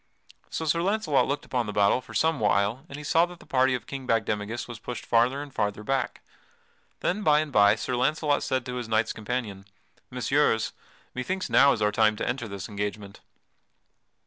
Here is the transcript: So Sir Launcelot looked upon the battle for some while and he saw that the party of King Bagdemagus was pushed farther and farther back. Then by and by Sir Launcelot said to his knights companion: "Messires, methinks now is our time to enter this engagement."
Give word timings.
So 0.49 0.65
Sir 0.65 0.81
Launcelot 0.81 1.27
looked 1.27 1.45
upon 1.45 1.67
the 1.67 1.71
battle 1.73 2.01
for 2.01 2.15
some 2.15 2.39
while 2.39 2.87
and 2.89 2.97
he 2.97 3.03
saw 3.03 3.27
that 3.27 3.39
the 3.39 3.45
party 3.45 3.75
of 3.75 3.85
King 3.85 4.07
Bagdemagus 4.07 4.67
was 4.67 4.79
pushed 4.79 5.05
farther 5.05 5.43
and 5.43 5.53
farther 5.53 5.83
back. 5.83 6.21
Then 7.01 7.21
by 7.21 7.39
and 7.39 7.51
by 7.51 7.75
Sir 7.75 7.95
Launcelot 7.95 8.41
said 8.41 8.65
to 8.65 8.77
his 8.77 8.89
knights 8.89 9.13
companion: 9.13 9.63
"Messires, 10.09 10.71
methinks 11.13 11.51
now 11.51 11.71
is 11.71 11.83
our 11.83 11.91
time 11.91 12.15
to 12.15 12.27
enter 12.27 12.47
this 12.47 12.67
engagement." 12.67 13.19